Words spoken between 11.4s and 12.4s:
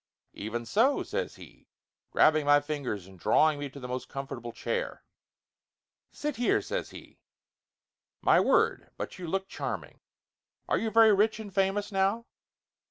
famous now?"